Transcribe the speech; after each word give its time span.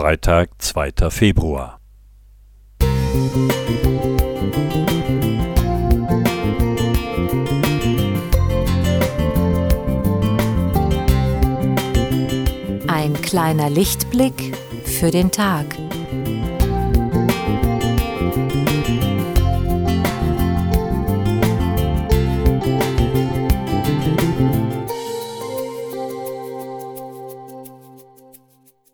Freitag, 0.00 0.48
2. 0.56 1.10
Februar. 1.10 1.78
Ein 12.88 13.12
kleiner 13.20 13.68
Lichtblick 13.68 14.56
für 14.86 15.10
den 15.10 15.30
Tag. 15.30 15.66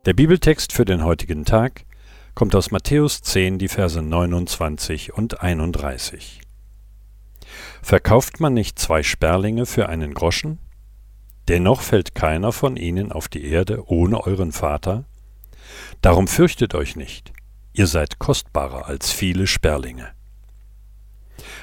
Der 0.07 0.15
Bibeltext 0.15 0.73
für 0.73 0.85
den 0.85 1.03
heutigen 1.03 1.45
Tag 1.45 1.85
kommt 2.37 2.55
aus 2.55 2.71
Matthäus 2.71 3.23
10, 3.23 3.59
die 3.59 3.67
Verse 3.67 4.01
29 4.01 5.15
und 5.15 5.41
31. 5.41 6.43
Verkauft 7.83 8.39
man 8.39 8.55
nicht 8.55 8.79
zwei 8.79 9.03
Sperlinge 9.03 9.67
für 9.67 9.89
einen 9.89 10.15
Groschen? 10.15 10.61
Dennoch 11.49 11.81
fällt 11.81 12.15
keiner 12.15 12.53
von 12.53 12.77
ihnen 12.77 13.11
auf 13.11 13.27
die 13.27 13.47
Erde 13.47 13.83
ohne 13.91 14.25
euren 14.25 14.53
Vater? 14.53 15.07
Darum 16.03 16.29
fürchtet 16.29 16.77
euch 16.77 16.95
nicht, 16.95 17.33
ihr 17.73 17.89
seid 17.89 18.21
kostbarer 18.21 18.87
als 18.87 19.11
viele 19.11 19.49
Sperlinge. 19.49 20.13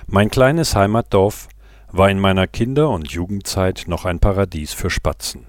Mein 0.05 0.29
kleines 0.29 0.75
Heimatdorf 0.75 1.47
war 1.93 2.09
in 2.09 2.19
meiner 2.19 2.47
Kinder- 2.47 2.89
und 2.89 3.09
Jugendzeit 3.09 3.85
noch 3.87 4.03
ein 4.03 4.19
Paradies 4.19 4.73
für 4.73 4.89
Spatzen. 4.89 5.47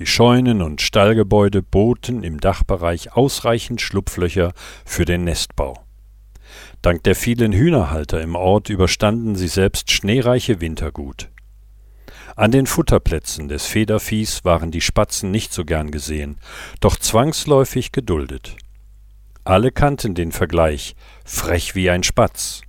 Die 0.00 0.06
Scheunen 0.06 0.62
und 0.62 0.80
Stallgebäude 0.80 1.60
boten 1.60 2.22
im 2.22 2.40
Dachbereich 2.40 3.12
ausreichend 3.12 3.82
Schlupflöcher 3.82 4.54
für 4.86 5.04
den 5.04 5.24
Nestbau. 5.24 5.84
Dank 6.80 7.04
der 7.04 7.14
vielen 7.14 7.52
Hühnerhalter 7.52 8.18
im 8.22 8.34
Ort 8.34 8.70
überstanden 8.70 9.36
sie 9.36 9.46
selbst 9.46 9.90
schneereiche 9.90 10.62
Winter 10.62 10.90
gut. 10.90 11.28
An 12.34 12.50
den 12.50 12.64
Futterplätzen 12.64 13.48
des 13.48 13.66
Federviehs 13.66 14.42
waren 14.42 14.70
die 14.70 14.80
Spatzen 14.80 15.30
nicht 15.30 15.52
so 15.52 15.66
gern 15.66 15.90
gesehen, 15.90 16.38
doch 16.80 16.96
zwangsläufig 16.96 17.92
geduldet. 17.92 18.56
Alle 19.44 19.70
kannten 19.70 20.14
den 20.14 20.32
Vergleich, 20.32 20.96
frech 21.26 21.74
wie 21.74 21.90
ein 21.90 22.04
Spatz. 22.04 22.62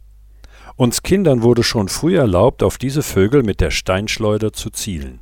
Uns 0.76 1.02
Kindern 1.02 1.44
wurde 1.44 1.64
schon 1.64 1.88
früh 1.88 2.18
erlaubt, 2.18 2.62
auf 2.62 2.78
diese 2.78 3.04
Vögel 3.04 3.44
mit 3.44 3.62
der 3.62 3.72
Steinschleuder 3.72 4.52
zu 4.52 4.70
zielen. 4.70 5.22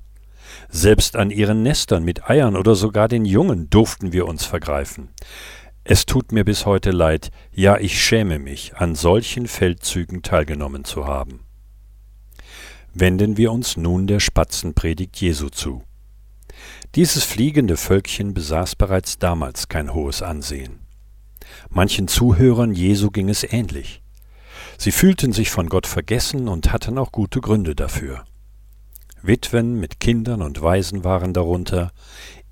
Selbst 0.70 1.16
an 1.16 1.31
ihren 1.31 1.64
Nestern 1.64 2.03
mit 2.03 2.30
Eiern 2.30 2.56
oder 2.56 2.75
sogar 2.75 3.08
den 3.08 3.25
Jungen 3.25 3.70
durften 3.70 4.14
wir 4.14 4.28
uns 4.28 4.45
vergreifen. 4.45 5.09
Es 5.84 6.06
tut 6.06 6.31
mir 6.31 6.45
bis 6.45 6.67
heute 6.67 6.92
leid, 6.92 7.31
ja 7.52 7.78
ich 7.78 8.00
schäme 8.00 8.38
mich, 8.38 8.76
an 8.76 8.94
solchen 8.94 9.48
Feldzügen 9.48 10.22
teilgenommen 10.22 10.84
zu 10.84 11.08
haben. 11.08 11.42
Wenden 12.94 13.38
wir 13.38 13.52
uns 13.52 13.78
nun 13.78 14.06
der 14.06 14.20
Spatzenpredigt 14.20 15.20
Jesu 15.20 15.50
zu. 15.50 15.84
Dieses 16.95 17.23
fliegende 17.23 17.76
Völkchen 17.76 18.36
besaß 18.36 18.76
bereits 18.76 19.17
damals 19.17 19.70
kein 19.70 19.94
hohes 19.94 20.22
Ansehen. 20.22 20.80
Manchen 21.70 22.08
Zuhörern 22.08 22.73
Jesu 22.73 23.09
ging 23.09 23.30
es 23.30 23.44
ähnlich. 23.44 24.04
Sie 24.78 24.92
fühlten 24.92 25.33
sich 25.33 25.50
von 25.50 25.67
Gott 25.70 25.88
vergessen 25.88 26.48
und 26.48 26.72
hatten 26.72 26.98
auch 26.98 27.11
gute 27.11 27.42
Gründe 27.42 27.76
dafür. 27.76 28.23
Witwen 29.22 29.80
mit 29.80 30.00
Kindern 30.00 30.42
und 30.42 30.62
Waisen 30.62 31.03
waren 31.03 31.34
darunter, 31.34 31.92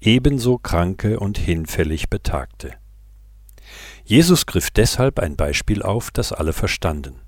ebenso 0.02 0.58
Kranke 0.58 1.20
und 1.20 1.38
hinfällig 1.38 2.10
Betagte. 2.10 2.74
Jesus 4.04 4.46
griff 4.46 4.72
deshalb 4.72 5.20
ein 5.20 5.36
Beispiel 5.36 5.82
auf, 5.82 6.12
das 6.12 6.32
alle 6.32 6.54
verstanden. 6.54 7.22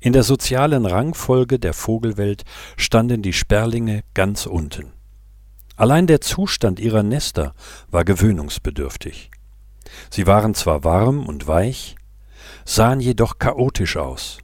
In 0.00 0.12
der 0.12 0.22
sozialen 0.22 0.86
Rangfolge 0.86 1.58
der 1.58 1.72
Vogelwelt 1.72 2.44
standen 2.76 3.22
die 3.22 3.32
Sperlinge 3.32 4.02
ganz 4.12 4.46
unten. 4.46 4.92
Allein 5.76 6.06
der 6.06 6.20
Zustand 6.20 6.78
ihrer 6.78 7.02
Nester 7.02 7.54
war 7.90 8.04
gewöhnungsbedürftig. 8.04 9.30
Sie 10.10 10.26
waren 10.26 10.54
zwar 10.54 10.84
warm 10.84 11.26
und 11.26 11.46
weich, 11.46 11.96
sahen 12.64 13.00
jedoch 13.00 13.38
chaotisch 13.38 13.96
aus. 13.96 14.38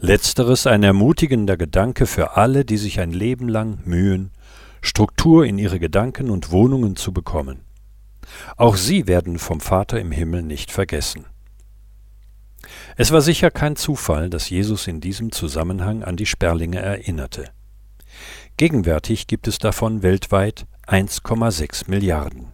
Letzteres 0.00 0.68
ein 0.68 0.84
ermutigender 0.84 1.56
Gedanke 1.56 2.06
für 2.06 2.36
alle, 2.36 2.64
die 2.64 2.76
sich 2.76 3.00
ein 3.00 3.10
Leben 3.10 3.48
lang 3.48 3.80
mühen, 3.84 4.30
Struktur 4.80 5.44
in 5.44 5.58
ihre 5.58 5.80
Gedanken 5.80 6.30
und 6.30 6.52
Wohnungen 6.52 6.94
zu 6.94 7.12
bekommen. 7.12 7.64
Auch 8.56 8.76
sie 8.76 9.08
werden 9.08 9.40
vom 9.40 9.60
Vater 9.60 9.98
im 9.98 10.12
Himmel 10.12 10.42
nicht 10.42 10.70
vergessen. 10.70 11.26
Es 12.96 13.10
war 13.10 13.22
sicher 13.22 13.50
kein 13.50 13.74
Zufall, 13.74 14.30
dass 14.30 14.50
Jesus 14.50 14.86
in 14.86 15.00
diesem 15.00 15.32
Zusammenhang 15.32 16.04
an 16.04 16.16
die 16.16 16.26
Sperlinge 16.26 16.78
erinnerte. 16.78 17.50
Gegenwärtig 18.56 19.26
gibt 19.26 19.48
es 19.48 19.58
davon 19.58 20.02
weltweit 20.04 20.66
1,6 20.86 21.90
Milliarden. 21.90 22.52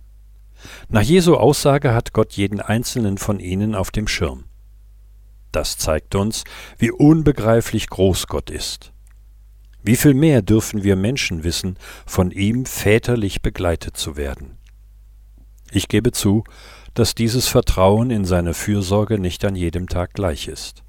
Nach 0.88 1.03
Jesu 1.03 1.37
Aussage 1.37 1.93
hat 1.93 2.15
Gott 2.15 2.33
jeden 2.33 2.60
einzelnen 2.60 3.19
von 3.19 3.38
ihnen 3.38 3.75
auf 3.75 3.91
dem 3.91 4.09
Schirm. 4.09 4.44
Das 5.54 5.78
zeigt 5.78 6.16
uns, 6.16 6.42
wie 6.78 6.91
unbegreiflich 6.91 7.88
groß 7.88 8.26
Gott 8.26 8.50
ist. 8.50 8.92
Wie 9.84 9.94
viel 9.94 10.15
mehr 10.15 10.42
dürfen 10.42 10.82
wir 10.82 10.97
Menschen 10.97 11.44
wissen, 11.44 11.78
von 12.06 12.32
ihm 12.32 12.66
väterlich 12.66 13.41
begleitet 13.41 13.97
zu 13.97 14.16
werden. 14.16 14.59
Ich 15.70 15.87
gebe 15.87 16.10
zu, 16.10 16.42
dass 16.94 17.15
dieses 17.15 17.47
Vertrauen 17.47 18.10
in 18.10 18.25
seine 18.25 18.53
Fürsorge 18.53 19.20
nicht 19.20 19.44
an 19.44 19.54
jedem 19.54 19.88
Tag 19.88 20.15
gleich 20.15 20.48
ist. 20.48 20.82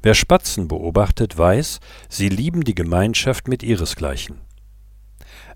Wer 0.00 0.14
Spatzen 0.14 0.68
beobachtet, 0.68 1.36
weiß, 1.36 1.80
sie 2.08 2.28
lieben 2.28 2.62
die 2.62 2.76
Gemeinschaft 2.76 3.48
mit 3.48 3.64
ihresgleichen. 3.64 4.42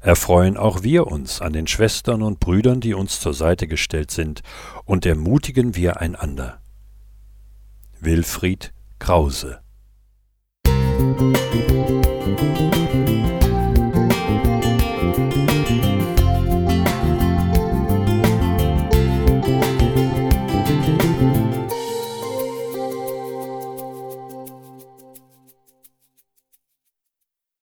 Erfreuen 0.01 0.57
auch 0.57 0.83
wir 0.83 1.07
uns 1.07 1.41
an 1.41 1.53
den 1.53 1.69
Schwestern 1.69 2.23
und 2.23 2.41
Brüdern, 2.41 2.81
die 2.81 2.95
uns 2.95 3.21
zur 3.21 3.35
Seite 3.35 3.69
gestellt 3.69 4.11
sind, 4.11 4.43
und 4.85 5.07
ermutigen 5.07 5.77
wir 5.77 6.01
einander. 6.01 6.61
Wilfried 8.03 8.71
Krause 8.99 9.59